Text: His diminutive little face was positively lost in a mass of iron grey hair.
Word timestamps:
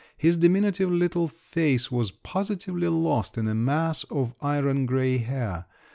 His 0.17 0.35
diminutive 0.35 0.89
little 0.91 1.27
face 1.27 1.91
was 1.91 2.09
positively 2.09 2.87
lost 2.87 3.37
in 3.37 3.47
a 3.47 3.53
mass 3.53 4.03
of 4.05 4.33
iron 4.41 4.87
grey 4.87 5.19
hair. 5.19 5.65